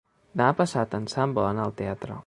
[0.41, 2.19] Demà passat en Sam vol anar al teatre.